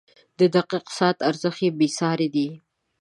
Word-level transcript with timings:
•د 0.39 0.41
دقیق 0.55 0.85
ساعت 0.97 1.17
ارزښت 1.29 1.73
بېساری 1.79 2.27
دی. 2.35 2.47